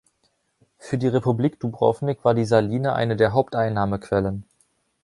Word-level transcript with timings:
Für 0.79 0.97
die 0.97 1.09
Republik 1.09 1.59
Dubrovnik 1.59 2.25
war 2.25 2.33
die 2.33 2.45
Saline 2.45 2.93
eine 2.95 3.15
der 3.15 3.33
Haupteinnahmequellen. 3.33 4.45